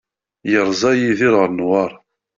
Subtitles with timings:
[0.51, 1.97] Yerza Yidir ɣer Newwara.